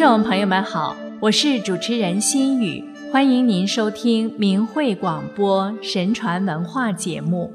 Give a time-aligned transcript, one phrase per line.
[0.00, 7.52] 众朋友们好，我是主持人心雨，欢迎您收听明慧广播神传文化节目。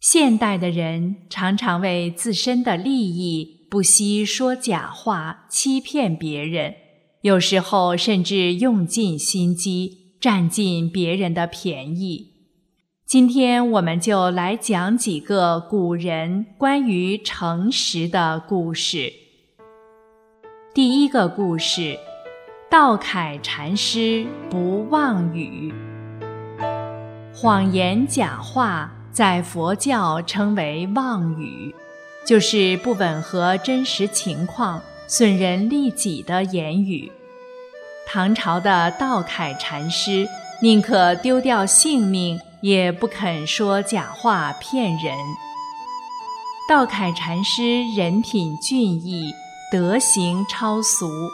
[0.00, 6.74] 现代的人常常为自身的利益不惜说假话，欺骗别人，
[7.22, 12.32] 有时候甚至用尽心机，占尽别人的便宜。
[13.06, 19.27] 今天我们就来讲几个古人关于诚实的故事。
[20.78, 21.98] 第一个故事：
[22.70, 25.74] 道楷禅师不妄语。
[27.34, 31.74] 谎言假话在佛教称为妄语，
[32.24, 37.10] 就是不吻合真实情况、损人利己的言语。
[38.06, 40.28] 唐朝的道楷禅师
[40.62, 45.12] 宁可丢掉性命，也不肯说假话骗人。
[46.68, 49.34] 道楷禅师人品俊逸。
[49.70, 51.28] 德行超俗，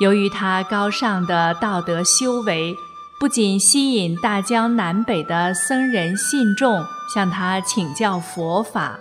[0.00, 2.74] 由于他高尚的道德修为，
[3.20, 6.84] 不仅吸引大江南北的僧人信众
[7.14, 8.98] 向他请教佛法，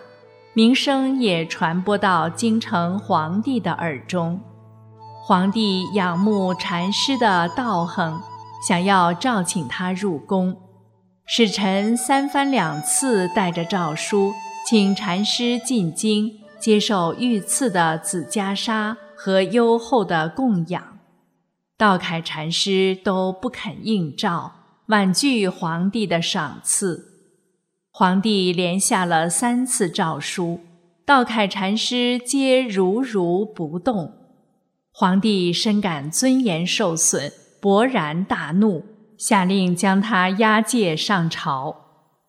[0.54, 4.40] 名声也传播到京城皇帝的耳中。
[5.26, 8.22] 皇帝仰慕禅师的道行，
[8.68, 10.56] 想要召请他入宫。
[11.26, 14.34] 使臣三番两次带着诏书，
[14.68, 16.32] 请禅师进京。
[16.60, 21.00] 接受御赐的紫袈裟和优厚的供养，
[21.78, 24.54] 道楷禅师都不肯应召，
[24.88, 27.14] 婉拒皇帝的赏赐。
[27.92, 30.60] 皇帝连下了三次诏书，
[31.06, 34.14] 道楷禅师皆如如不动。
[34.92, 38.84] 皇帝深感尊严受损，勃然大怒，
[39.18, 41.76] 下令将他押解上朝。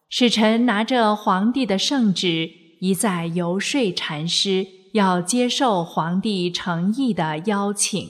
[0.09, 2.58] 使臣拿着皇帝的圣旨。
[2.79, 8.09] 一再游说禅师要接受皇帝诚意的邀请，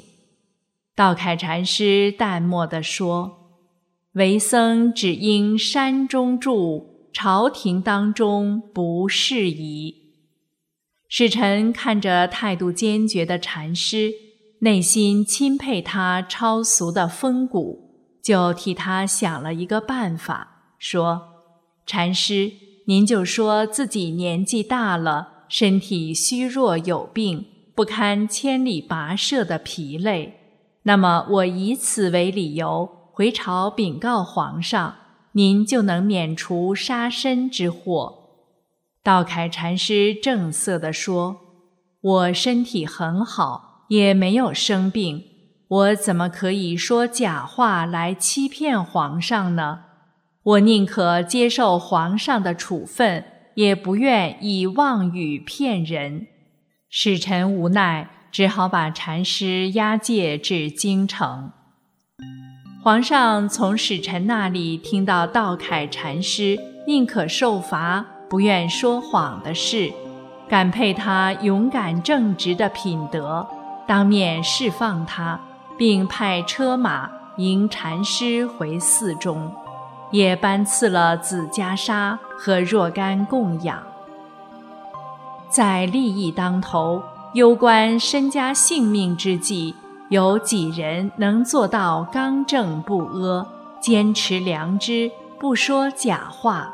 [0.96, 3.58] 道楷禅师淡漠地说
[4.14, 9.96] ：“为僧只应山中住，朝廷当中不适宜。”
[11.10, 14.12] 使臣看着态度坚决的禅师，
[14.60, 21.22] 内心钦佩他超俗的风骨，就替他想了一个办法，说
[21.88, 22.52] ：“禅师。”
[22.90, 27.46] 您就说自己年纪大了，身体虚弱有病，
[27.76, 30.40] 不堪千里跋涉的疲累。
[30.82, 34.96] 那么我以此为理由回朝禀告皇上，
[35.34, 38.16] 您就能免除杀身之祸。
[39.04, 41.38] 道楷禅师正色地说
[42.02, 45.24] ：“我身体很好，也没有生病，
[45.68, 49.82] 我怎么可以说假话来欺骗皇上呢？”
[50.50, 53.24] 我宁可接受皇上的处分，
[53.54, 56.26] 也不愿以妄语骗人。
[56.90, 61.52] 使臣无奈，只好把禅师押解至京城。
[62.82, 69.94] 皇上从使臣那里听到道楷禅师宁可受罚，不愿说谎的事，
[70.48, 73.48] 感佩他勇敢正直的品德，
[73.88, 75.40] 当面释放他，
[75.78, 79.54] 并派车马迎禅师回寺中。
[80.12, 83.82] 也颁赐了紫袈裟和若干供养。
[85.50, 87.02] 在利益当头、
[87.34, 89.74] 攸关身家性命之际，
[90.10, 93.46] 有几人能做到刚正不阿、
[93.80, 96.74] 坚持良知、不说假话？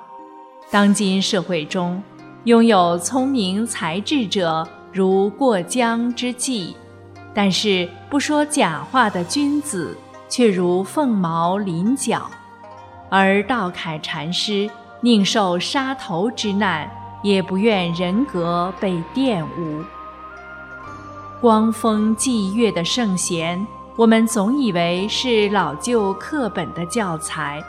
[0.72, 2.02] 当今社会中，
[2.46, 6.73] 拥有聪明才智者如过江之鲫，
[7.34, 9.97] 但是不说假话的君子
[10.28, 12.29] 却如凤毛麟角。
[13.09, 14.69] 而道楷禅师
[15.01, 16.89] 宁受杀头之难，
[17.21, 19.83] 也不愿人格被玷污。
[21.39, 27.63] 光风霁月的圣贤，我们总以为是老旧课本的教材，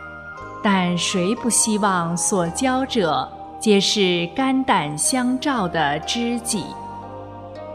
[0.63, 3.29] 但谁不希望所教者
[3.61, 6.65] 皆是肝胆相照的知己？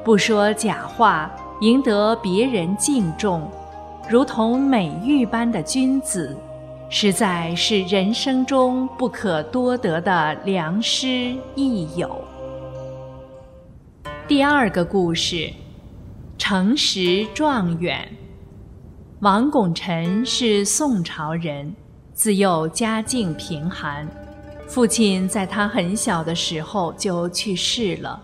[0.03, 1.29] 不说假话，
[1.59, 3.47] 赢得别人敬重，
[4.09, 6.35] 如同美玉般的君子。
[6.93, 12.21] 实在是人生中不可多得的良师益友。
[14.27, 15.49] 第二个故事，
[16.37, 18.05] 诚实状元
[19.21, 21.73] 王拱辰是宋朝人，
[22.13, 24.05] 自幼家境贫寒，
[24.67, 28.21] 父亲在他很小的时候就去世了，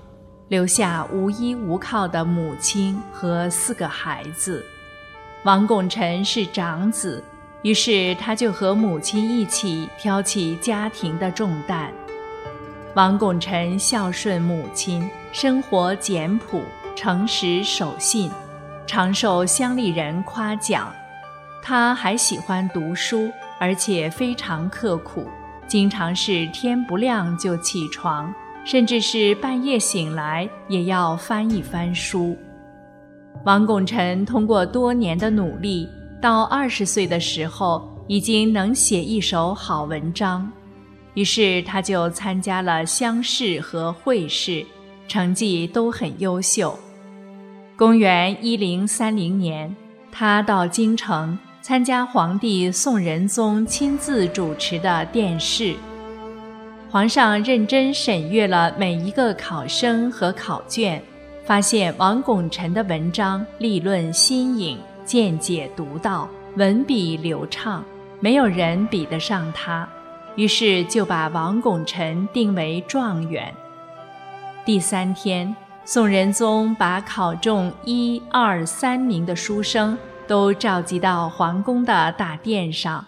[0.49, 4.61] 留下无依无靠的母亲和四个孩子。
[5.45, 7.23] 王拱辰是长子。
[7.63, 11.91] 于是他就和母亲一起挑起家庭的重担。
[12.95, 16.61] 王拱辰孝顺母亲，生活简朴、
[16.95, 18.31] 诚实守信，
[18.85, 20.91] 常受乡里人夸奖。
[21.61, 23.29] 他还喜欢读书，
[23.59, 25.27] 而且非常刻苦，
[25.67, 28.33] 经常是天不亮就起床，
[28.63, 32.37] 甚至是半夜醒来也要翻一翻书。
[33.43, 35.87] 王拱辰通过多年的努力，
[36.21, 40.51] 到二十岁的时候，已经能写一首好文章。
[41.13, 44.65] 于是他就参加了乡试和会试，
[45.07, 46.77] 成绩都很优秀。
[47.75, 49.75] 公元一零三零年，
[50.11, 55.75] 他到京城参加皇帝宋仁宗亲自主持的殿试。
[56.89, 61.01] 皇上认真审阅了每一个考生和考卷，
[61.45, 67.81] 发现王拱辰的文章立论新颖，见解独到，文笔流畅，
[68.19, 69.87] 没有人比得上他。
[70.35, 73.51] 于是就把王拱辰定为状元。
[74.65, 75.55] 第三天，
[75.85, 83.05] 宋仁宗把考中一二三名的书生都召集到皇宫的大殿上，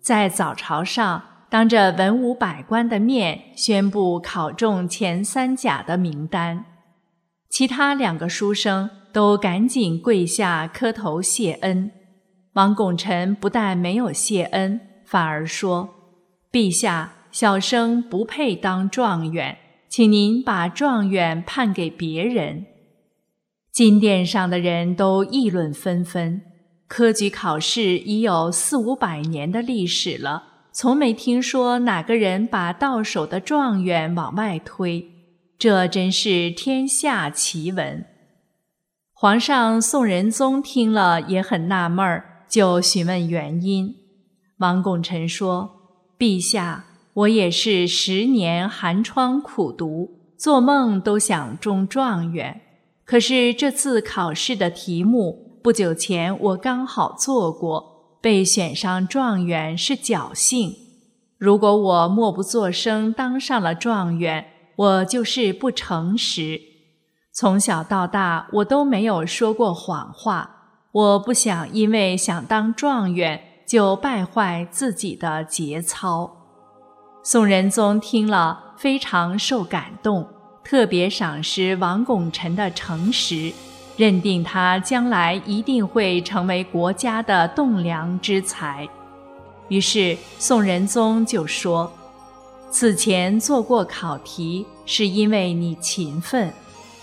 [0.00, 6.64] 在早朝上当着文武百官的面宣布考中前三甲的名单。
[7.50, 11.90] 其他两个书生都赶紧跪下磕头谢恩。
[12.52, 15.88] 王拱辰不但没有谢恩，反而说。
[16.52, 19.56] 陛下，小生不配当状元，
[19.88, 22.66] 请您把状元判给别人。
[23.72, 26.42] 金殿上的人都议论纷纷。
[26.86, 30.42] 科举考试已有四五百年的历史了，
[30.74, 35.08] 从没听说哪个人把到手的状元往外推，
[35.58, 38.04] 这真是天下奇闻。
[39.18, 43.94] 皇上宋仁宗听了也很纳闷儿，就询问原因。
[44.58, 45.70] 王拱辰说。
[46.18, 46.84] 陛下，
[47.14, 52.60] 我也是十年寒窗苦读，做梦都想中状元。
[53.06, 60.74] 可是这次考试的题目，不久前我刚好做过，被选上状元是侥幸。
[61.38, 64.44] 如果我默不作声当上了状元，
[64.76, 66.60] 我就是不诚实。
[67.38, 70.50] 从小到大，我都没有说过谎话。
[70.90, 73.42] 我不想因为想当状元。
[73.66, 76.30] 就败坏自己的节操。
[77.24, 80.24] 宋仁宗听了非常受感动，
[80.62, 83.52] 特别赏识王拱辰的诚实，
[83.96, 88.88] 认定他将来一定会成为国家的栋梁之才。
[89.66, 91.92] 于是宋仁宗就说
[92.70, 96.54] ：“此前做过考题，是因为你勤奋，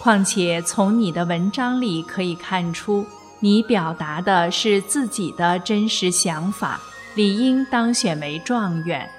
[0.03, 3.05] 况且从你的文章里可以看出。”
[3.39, 6.79] 你表达的是自己的真实想法，
[7.13, 9.09] 理应当选为状元。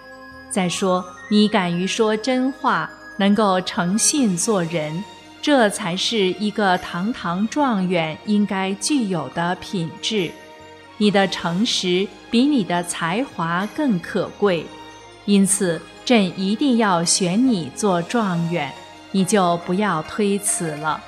[0.48, 5.04] 再说，你敢于说真话，能够诚信做人，
[5.42, 10.30] 这才是一个堂堂状元应该具有的品质。
[10.96, 14.64] 你的诚实比你的才华更可贵，
[15.26, 18.72] 因此朕一定要选你做状元，
[19.14, 21.00] 你就不要推辞了。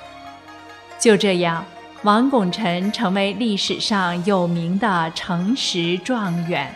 [0.97, 1.63] 就这样。
[2.03, 6.71] 王拱辰成为历史上有名的诚实状元，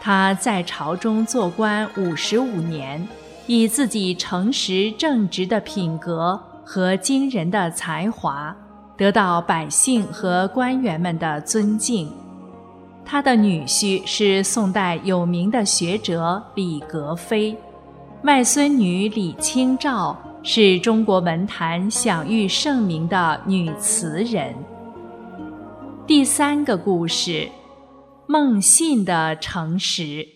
[0.00, 3.06] 他在朝中做官五十五年，
[3.48, 8.56] 以自己诚实正直的品格和惊人的才华，
[8.96, 12.10] 得到百姓和官员们的尊敬。
[13.04, 17.54] 他的女婿是宋代有名的学者李格非，
[18.22, 20.16] 外孙女李清照。
[20.46, 24.54] 是中国文坛享誉盛名的女词人。
[26.06, 27.48] 第三个故事，
[28.26, 30.28] 孟信的诚实。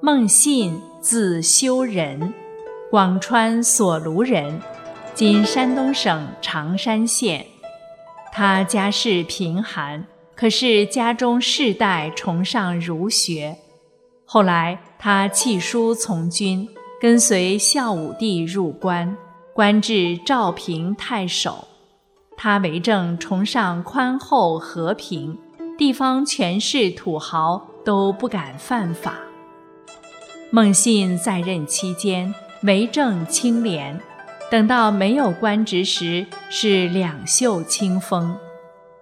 [0.00, 2.32] 孟信字修仁，
[2.88, 4.60] 广川索庐人，
[5.12, 7.44] 今山东省长山县。
[8.32, 13.56] 他家世贫寒，可是家中世代崇尚儒学。
[14.24, 16.68] 后来他弃书从军。
[17.00, 19.16] 跟随孝武帝入关，
[19.52, 21.66] 官至昭平太守。
[22.36, 25.38] 他为政崇尚宽厚和平，
[25.76, 29.14] 地方权势土豪都不敢犯法。
[30.50, 32.32] 孟信在任期间
[32.62, 34.00] 为政清廉，
[34.50, 38.36] 等到没有官职时是两袖清风。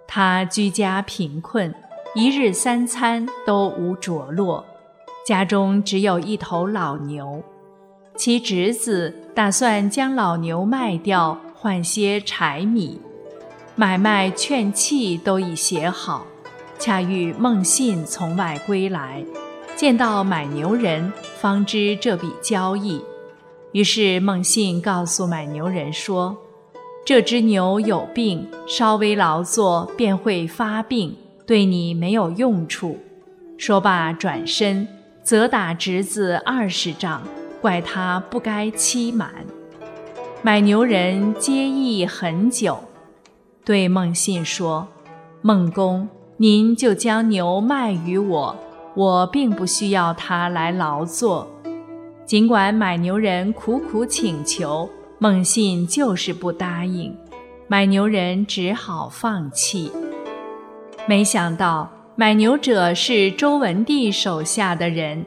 [0.06, 1.74] 他居家贫困，
[2.14, 4.64] 一日三餐都无着落，
[5.26, 7.42] 家中只有一头老牛。
[8.24, 13.00] 其侄子打算将老牛卖掉，换些柴米，
[13.74, 16.24] 买卖劝契都已写好。
[16.78, 19.24] 恰遇孟信从外归来，
[19.74, 23.04] 见到买牛人，方知这笔交易。
[23.72, 26.36] 于是孟信告诉买牛人说
[27.04, 32.96] ：“这只牛有病，稍微劳作便会发病，对你没有用处。”
[33.58, 34.86] 说罢，转身
[35.24, 37.20] 责打侄子二十丈，
[37.62, 39.32] 怪他不该欺瞒。
[40.42, 42.76] 买牛人接意很久，
[43.64, 44.88] 对孟信说
[45.40, 48.56] ：“孟公，您就将牛卖与我，
[48.96, 51.48] 我并不需要他来劳作。”
[52.26, 57.16] 尽管买牛人苦苦请求，孟信就是不答应，
[57.68, 59.92] 买牛人只好放弃。
[61.06, 65.24] 没想到买牛者是周文帝手下的人，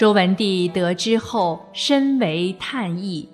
[0.00, 3.28] 周文帝得知后深为叹意。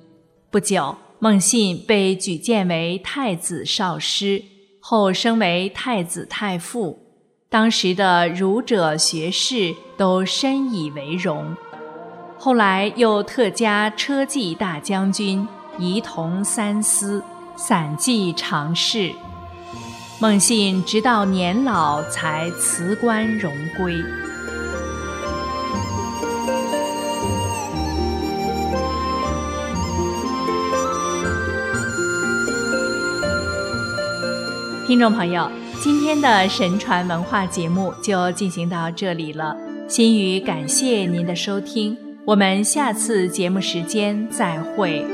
[0.50, 4.42] 不久，孟信被举荐为太子少师，
[4.80, 6.99] 后升为太子太傅。
[7.49, 11.54] 当时的儒者学士都深以为荣。
[12.37, 15.46] 后来又特加车骑大将军、
[15.78, 17.23] 仪同三司、
[17.54, 19.12] 散骑常侍。
[20.18, 23.94] 孟信直到年老才辞官荣归。
[34.87, 35.50] 听众朋友，
[35.83, 39.57] 今天的神传文化节目就进行到这里了。
[39.88, 41.97] 心语感谢您的收听。
[42.25, 45.05] 我们下次节目时间再会。